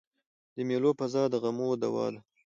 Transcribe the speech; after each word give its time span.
د 0.55 0.57
مېلو 0.67 0.91
فضا 0.99 1.23
د 1.29 1.35
غمو 1.43 1.67
دوا 1.81 2.05
ده. 2.13 2.19